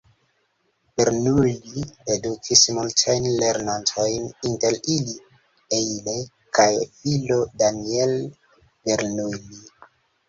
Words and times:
Bernoulli 0.99 1.81
edukis 2.13 2.63
multajn 2.77 3.27
lernantojn, 3.43 4.25
inter 4.53 4.79
ili 4.95 5.15
Euler 5.81 6.25
kaj 6.59 6.71
filo 6.99 7.39
Daniel 7.65 8.19
Bernoulli. 8.89 9.65